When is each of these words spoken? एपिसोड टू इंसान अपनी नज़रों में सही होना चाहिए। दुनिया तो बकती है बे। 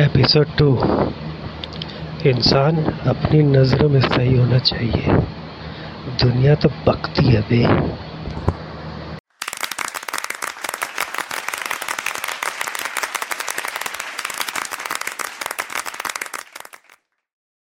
एपिसोड 0.00 0.46
टू 0.58 0.78
इंसान 2.26 2.76
अपनी 2.84 3.42
नज़रों 3.42 3.88
में 3.88 4.00
सही 4.00 4.36
होना 4.36 4.58
चाहिए। 4.58 5.12
दुनिया 6.22 6.54
तो 6.54 6.68
बकती 6.68 7.26
है 7.26 7.40
बे। 7.40 7.66